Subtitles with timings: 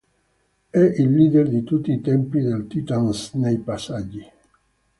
[0.71, 4.27] È il leader di tutti i tempi dei Titans nei passaggi.